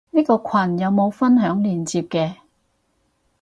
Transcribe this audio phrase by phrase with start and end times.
[0.09, 2.33] 呢個羣有冇分享連接嘅？